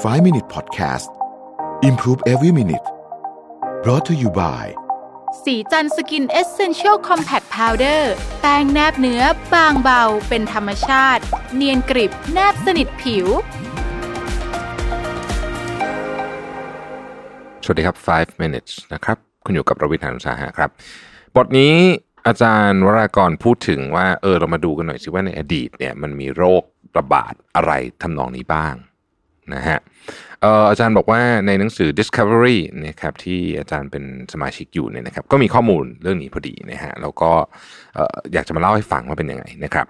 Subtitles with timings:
[0.00, 1.10] 5 Minute Podcast
[1.82, 2.86] Improve Every Minute
[3.82, 4.64] brought to you by
[5.44, 9.22] ศรีจันทร์ Skin Essential Compact Powder แป้งแนบเนื้อ
[9.54, 11.22] บางเบา เป็นธรรมชาติ
[11.54, 13.26] เนียนกริบแนบสนิทผิว
[17.64, 20.70] สวัสดีครับ 5 minutes นะครับ คุณอยู่กับรวิศ หาญอุตสาหะครับ
[21.36, 21.74] บทนี้
[22.26, 26.62] อาจารย์วรากรพูดถึงว่า เออ เรามาดูกันหน่อยสิว่าในอดีตเนี่ยมันมีโรค
[26.98, 27.72] ระบาดอะไร
[28.02, 28.76] ทำนองนี้บ้าง
[29.54, 29.78] นะฮะ
[30.70, 37.30] อาจารย์บอกว่าในหนังสือ Discovery นะครับที่อาจารย์เป็นสมาชิกอยู่เนี่ยนะครับก็มีข้อมูลเรื่องนี้พอดีนะฮะแล้วก็
[37.94, 39.86] เอ่ออยากจะมาเล่าให้ฟังว่าเป็นยังไงนะครับ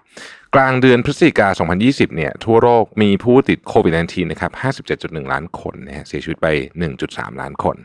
[0.54, 1.48] กลางเดือนพฤศจิกา
[1.82, 4.52] 2020 เนี่ยทั่วโลกมีผู้ติดโควิด -19 นะครับ
[4.92, 6.46] 57.1 ล้านคนนะฮะเสียชีวิตไป
[6.94, 7.76] 1.3 ล้านคน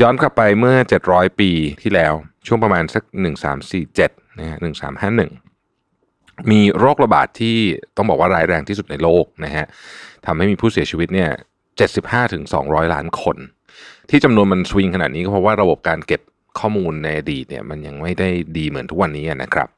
[0.00, 0.76] ย้อนกลับไปเมื่อ
[1.08, 1.50] 700 ปี
[1.82, 2.12] ที่แล้ว
[2.46, 3.04] ช่วงประมาณสัก
[3.70, 4.56] 1347นะฮะ
[5.02, 5.47] 1351
[6.50, 7.56] มีโรคระบาดที่
[7.96, 9.66] ต้องบอกว่าร้ายแรงที่สุดในโลกนะฮะ
[10.26, 11.30] ทำให้มีผู้เสียชีวิตเนี่ย
[11.80, 13.36] 75ถึง200 ล้านคน
[14.10, 16.22] ที่จำนวนมันสวิงขนาดนี้ก็เพราะว่าระบบการเก็บ
[16.58, 19.68] ข้อมูลในอดีตเนี่ยมันยังไม่ได้ดีเหมือนทุกวันนี้นะครับ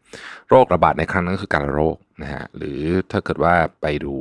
[0.50, 4.14] โรคระบาดในครั้งนั้นก็คือการโรคนะฮะหรือถ้าเกิดว่าไปดู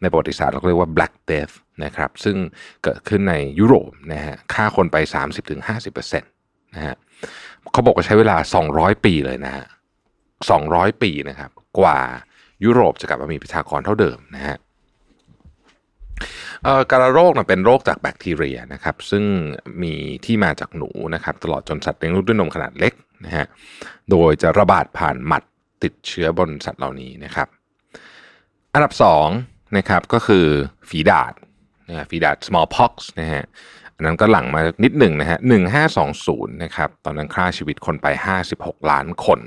[0.00, 2.36] ในประวัติศาสตร์เราเรียกว่า black death นะครับซึ่ง
[2.84, 4.96] เกิดขึ้นในยุโรปนะฮะฆ่าคนไป
[5.62, 6.96] 30-50%นะฮะ
[7.72, 8.36] เขาบอกว่าใช้เวลา
[8.70, 9.64] 200 ปีเลยนะฮะ
[10.46, 12.00] 200 ปีนะครับ กว่า
[12.64, 14.56] ยุโรปจะกลับมามีประชากรเท่าเดิมนะฮะ
[16.90, 19.24] การโรคเป็นโรคจากแบคทีเรียนะครับ ซึ่ง
[19.82, 19.94] มี
[20.24, 22.92] ที่มาจากหนูนะครับ ตลอดจนสัตว์เลี้ยงลูกด้วยนมขนาดเล็ก
[23.24, 23.46] นะฮะ
[24.10, 25.42] โดยจะระบาดผ่านหมัด
[25.82, 27.48] ติดเชื้อบนสัตว์เหล่านี้นะครับ
[28.74, 28.92] อันดับ
[29.34, 30.46] 2นะครับก็คือ
[30.88, 31.32] ฝีดาษ
[31.88, 33.44] นะฝีดาษ smallpox นะฮะ
[33.94, 35.38] อันนั้นก็หลังมานิดหนึ่งนะฮะ
[35.98, 38.06] 1520นะครับ ตอนนั้นฆ่าชีวิตคนไป
[38.48, 39.40] 56 ล้านคน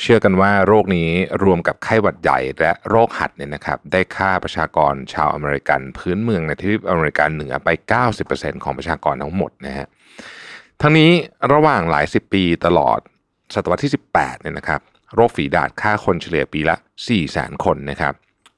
[0.00, 1.10] เชื่อกันว่าโรคนี้
[1.44, 7.68] รวมกับไข้หวัดใหญ่และโรคหัดเนี่ยนะครับได้ฆ่าประชากรชาวอเมริกัน พื้นเมืองในทวีปอเมริกันเหนือไป
[8.16, 9.86] 90%ของประชากรทั้งหมดนะฮะ
[10.80, 11.10] ทั้งนี้
[11.52, 12.98] ระหว่างหลายสิบปีตลอด
[13.54, 14.80] ศตวรรษที่ 18เนี่ยนะครับ
[15.14, 18.14] โรคฝีดาษฆ่าคนเฉลี่ยปีละ 4 0 0แสนคนนะครับ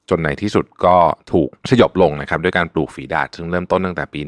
[0.09, 0.97] จนในที่สุดก็
[1.31, 4.21] ถูกสยบลงนะครับด้วยการปลูกฝีดาษซึ่งเริ่มต้นตั้งแต่ปี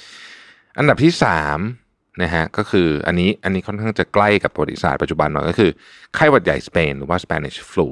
[0.00, 1.12] 1796 อันดับที่
[1.48, 1.81] 3
[2.22, 5.70] นะฮะก็คืออันนี้อันนี้ค่อนข้างจะใกล้กับประวัติศาสตร์ปัจจุบันหน่อยก็คือ
[6.14, 7.88] ไข้หวัดใหญ่สเปนหรือว่า Spanish flu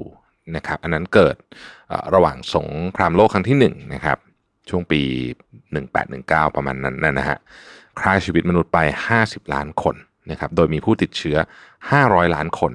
[0.56, 1.36] นะครับอันนั้นเกิด
[2.14, 4.19] ระหว่างสงครามโลกครั้งที่1นะครับ
[4.69, 5.03] ช่วงปี
[5.78, 7.38] 1819 ประมาณนั้นนะฮะ
[8.00, 8.78] ฆ่าชีวิตมนุษย์ไป
[9.16, 9.97] 50 ล้านคน
[10.31, 11.37] นะครับโดยมีผู้ติดเชื้อ
[11.84, 12.72] 500 ล้านคน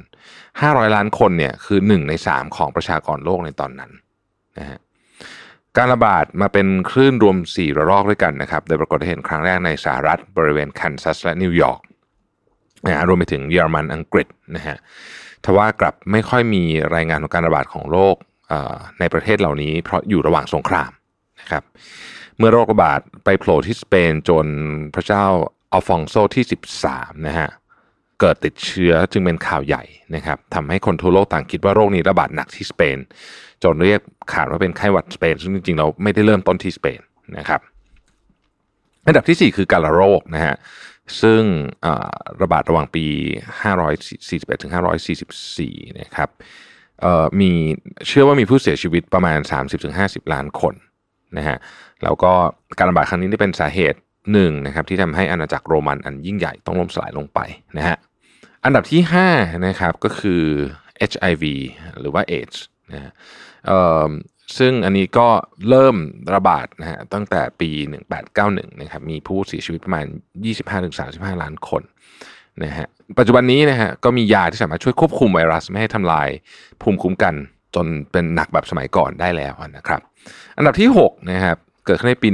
[0.51, 3.91] 500 ล้านคนเนี่ยคือ 1 ใน 3 ของประชากรโลกในตอนนั้น
[4.59, 4.79] นะฮะ
[5.77, 11.81] การระบาดมาเป็นคลื่นรวม 4 ระลอกด้วยกันนะครับ โดยปรากฏเห็นครั้งแรกในสหรัฐบริเวณแคนซัสและนิวยอร์ก
[12.85, 14.77] นะรวมไปถึงเยอรมันอังกฤษนะฮะ
[15.45, 16.63] ทว่ากลับไม่ค่อยมี
[16.95, 18.15] รายงานของการระบาดของโรค
[18.99, 20.91] ในประเทศเหล่านี้ เพราะอยู่ระหว่างสงคราม
[21.39, 21.63] นะครับ
[22.37, 24.45] เมื่อโรคระบาดไปโผล่ที่สเปนจน
[24.95, 25.25] พระเจ้า
[25.71, 26.45] อัลฟองโซที่
[26.85, 27.49] 13 นะฮะ
[28.19, 29.83] เกิดติดเชื้อจึงเป็นข่าวใหญ่
[30.15, 32.97] นะครับทำให้คนทั่วโลกต่างคิดว่าโรคนี้ระบาดหนักที่สเปน
[33.63, 33.99] จนเรียก
[34.33, 36.99] ขานว่าเป็นไข้หวัดสเปน ซึ่งจริงๆเราไม่ได้เริ่มต้นที่สเปน
[37.37, 37.61] นะครับ
[39.07, 40.55] อันดับที่ 4 คือกาลาโรคนะฮะ
[41.21, 41.41] ซึ่ง
[42.41, 43.05] ระบาดระหว่างปี
[43.83, 44.71] 541ถึง
[45.33, 46.29] 544 นะครับ
[47.39, 47.51] มี
[48.07, 49.39] เชื่อว่ามีผู้เสียชีวิตประมาณ
[49.85, 50.73] 30-50 ล้านคน
[51.37, 51.57] นะฮะ
[52.03, 52.31] แล้วก็
[52.77, 53.99] การระบาดครั้งนี้ได้เป็นสาเหตุ
[54.33, 57.39] หนึ่งนะครับที่ทำให้อาณาจักรโรมันอันยิ่งใหญ่ต้องล่มสลายลงไป
[57.77, 57.97] นะฮะ
[58.65, 59.01] อันดับที่
[59.33, 60.43] 5นะครับก็คือ
[61.11, 61.43] HIV
[61.99, 62.57] หรือว่า AIDS
[62.91, 63.11] นะฮะ
[64.57, 65.27] ซึ่งอันนี้ก็
[65.69, 65.95] เริ่ม
[66.35, 67.69] ระบาดนะฮะตั้งแต่ปี
[68.25, 70.05] 1891นะครับมีผู้เสียชีวิตประมาณ
[70.73, 71.83] 25-35 ล้านคน
[72.63, 72.87] นะฮะ
[73.17, 76.29] ปัจจุบันนี้นะฮะก็มียาที่สามารถช่วยควบคุมไวรัสไม่ให้ทำลาย
[76.81, 77.35] ภูมิคุ้มกัน
[77.75, 80.01] จนเป็นหนักแบบสมัยก่อนได้แล้วนะครับ
[80.57, 82.27] อันดับที่6นะครับเกิดขึ้นในปี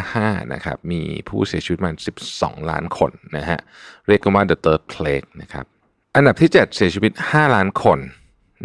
[0.00, 1.96] 1855นะครับมีผู้เสียชีวิตประมัน
[2.32, 3.58] 12 ล้านคนนะฮะ
[4.06, 5.66] เรียกกันว่า the third plague นะครับ
[6.16, 7.98] อันดับที่ 7 เสียชีวิต 5 ล้านคน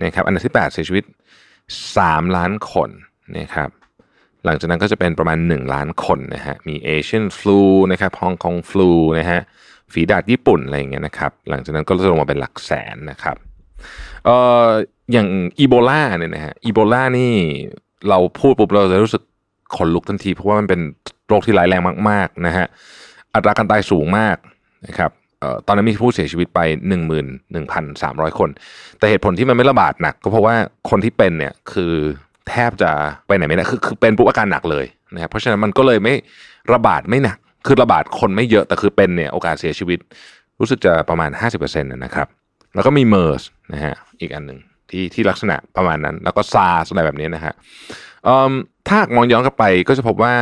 [0.04, 1.04] นะครับอันดับที่ 8 เสียชีวิต
[1.70, 2.90] 3 ล้านคน
[3.38, 3.70] นะครับ
[4.46, 7.62] หลังจากนั้นก็จะเป็นประมาณ 1 ล้านคนนะฮะมี Asian flu
[7.92, 9.40] นะครับ Hong Kong flu นะฮะ
[9.94, 13.36] ฝีดาดญี่ปุ่นอะไรอย่างเงี้ยนะครับหลังจากนั้นก็จะลงมาเป็นหลักแสนนะครับ
[14.26, 14.68] เอ่อ
[15.12, 15.28] อย่าง
[15.60, 17.34] อีโบลาเนี่ยนะฮะอีโบลานี่
[18.10, 19.24] เราพูดปุ๊บเราจะรู้สึก
[19.76, 20.82] ขนลุกทันที เพราะว่ามันเป็น
[21.28, 22.66] โรคที่ร้ายแรงมากๆนะฮะ
[23.34, 24.38] อัตราการตายสูงมาก
[24.88, 25.12] นะครับ
[25.68, 26.60] ตอนนั้นมีผู้เสียชีวิตไป
[26.90, 26.96] 1 1 3
[28.04, 28.50] 0 0 คน
[28.98, 30.56] แต่เหตุผลที่มันไม่ระบาดหนัก ก็เพราะว่า
[30.90, 31.94] คนที่เป็นเนี่ยคือ
[32.50, 32.92] แทบจะ
[33.28, 36.14] ไปไหนไม่ได้คือคือเป็นปุ๊บอาการหนักเลยนะครับเพราะฉะนั้นมันก็เลยไม่
[36.74, 37.38] ระบาดไม่หนัก
[37.68, 40.00] คือระบาดคนไม่เยอะแต่คือเป็นเนี่ยโอกาสเสียชีวิต
[40.60, 42.28] รู้สึกจะประมาณ 50%นะครับ
[42.76, 43.44] แล้วก็มีเมอร์ส
[43.74, 44.60] นะฮะอีกอันหนึ่ง
[44.90, 47.54] ที่ที่ลักษณะประมาณนั้น แล้วก็ซาร์อะไรแบบนี้นะฮะ
[48.88, 50.34] ถ้ามองย้อนกลับไปก็จะพบว่า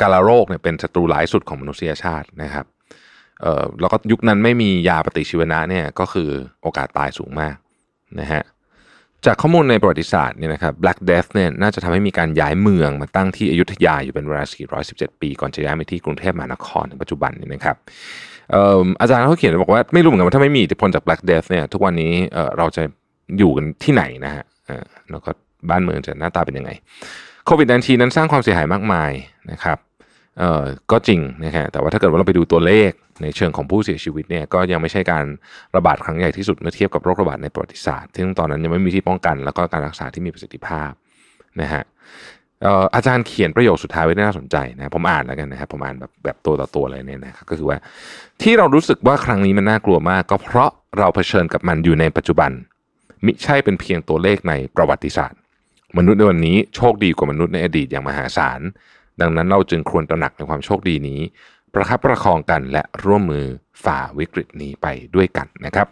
[0.00, 2.66] การละโรคเนี่ยเป็นศัตรูร้ายสุดของมนุษยชาตินะครับ
[3.42, 6.28] เอ่อแล้วก็ยุคนั้นไม่มียาปฏิชีวนะเนี่ยก็คือ
[6.62, 7.56] โอกาสตายสูงมาก
[8.20, 8.42] นะฮะ
[9.26, 14.44] จากข้อมูลในประวัติศาสตร์เนี่ยนะครับ Black Death เนี่ยน่าจะทำให้มีการย้ายเมืองมาตั้งที่อยุธยาอยู่เป็นเวลา
[14.82, 17.76] 417 ปีก่อนจะย้ายมาที่กรุงเทพมหานครในปัจจุบันนี้นะครับ
[18.50, 22.82] เอิ่มอาจารย์เขาเขียนบอกว่าไม่รู้เหมือนกันว่าถ้าไม่มีอิทธิพลจาก Black Death เนี่ยทุกวันนี้เเราจะ
[23.38, 24.44] อยู่กันที่ไหนนะฮะ
[25.10, 25.30] แล้วก็
[25.70, 26.70] บ้านเมืองจะหน้าตาเป็นยังไง
[27.46, 29.12] โควิด -19 นั้นสร้างความเสียหายมากมาย
[29.50, 29.78] นะครับ
[30.90, 32.90] ก็จริงนะฮะแต่ว่าถ้าเกิดว่าเราไปดูตัวเลข
[33.22, 35.24] ในเชิงของผู้เสียชีวิตเนี่ยก็ยังไม่ใช่การ
[35.76, 40.90] ระบาดครั้งใหญ่ที่สุดเมื่อเทียบกับโรคระบาดในประวัติศาสตร์ซึ่งตอนนั้นยังไม่มีที่ป้องกัน แล้วก็การรักษาที่มีประสิทธิภาพ
[41.60, 41.82] นะฮะ
[42.62, 47.78] เอ่ออาจารย์เขียนประโยคสุดท้ายไว้น่าสนใจนะผมอ่านแล้วกันนะครับผมอ่านแบบแบบตัวต่อตัวเลยเนี่ยนะครับก็คือว่า
[48.42, 52.50] ที่เรารู้สึกว่าครั้งนี้มันน่ากลัวมาก ก็เพราะเราเผชิญกับมันอยู่ในปัจจุบัน
[53.24, 55.40] มิใช่เป็นเพียงตัวเลขในประวัติศาสตร์
[55.98, 58.60] มนุษย์ในวันนี้โชคดีกว่ามนุษย์ในอดีตอย่างมหาศาล
[59.20, 61.20] ดังนั้นเราจึงควรตระหนักในความโชคดีนี้
[61.78, 63.46] ประคับประคองกันและร่วมมือ
[63.84, 65.86] ฝ่าวิกฤตนี้ไปด้วยกันนะครับ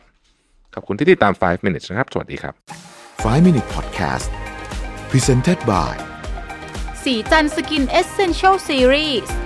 [0.74, 2.54] ขอบคุณที่ติดตาม 5 minutes นะครับ สวัสดีครับ
[3.02, 4.28] 5 Minute Podcast
[5.10, 5.94] Presented by
[7.04, 9.43] สีจันสกินเอเซนเช l ลซีรีส์